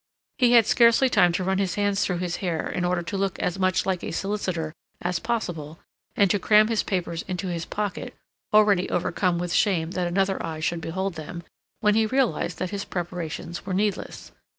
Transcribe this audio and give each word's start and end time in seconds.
He 0.39 0.53
had 0.53 0.65
scarcely 0.65 1.09
time 1.09 1.31
to 1.33 1.43
run 1.43 1.59
his 1.59 1.75
hands 1.75 2.03
through 2.03 2.17
his 2.17 2.37
hair 2.37 2.67
in 2.67 2.83
order 2.83 3.03
to 3.03 3.17
look 3.17 3.37
as 3.37 3.59
much 3.59 3.85
like 3.85 4.03
a 4.03 4.09
solicitor 4.09 4.73
as 4.99 5.19
possible, 5.19 5.77
and 6.15 6.27
to 6.31 6.39
cram 6.39 6.69
his 6.69 6.81
papers 6.81 7.21
into 7.27 7.49
his 7.49 7.65
pocket, 7.67 8.15
already 8.51 8.89
overcome 8.89 9.37
with 9.37 9.53
shame 9.53 9.91
that 9.91 10.07
another 10.07 10.43
eye 10.43 10.59
should 10.59 10.81
behold 10.81 11.13
them, 11.13 11.43
when 11.81 11.93
he 11.93 12.07
realized 12.07 12.57
that 12.57 12.71
his 12.71 12.83
preparations 12.83 13.63
were 13.63 13.75
needless. 13.75 14.31